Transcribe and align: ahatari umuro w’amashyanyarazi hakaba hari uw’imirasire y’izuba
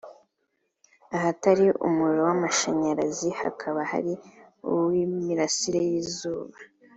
ahatari 1.15 1.67
umuro 1.87 2.19
w’amashyanyarazi 2.27 3.29
hakaba 3.41 3.79
hari 3.91 4.13
uw’imirasire 4.69 5.79
y’izuba 5.89 6.57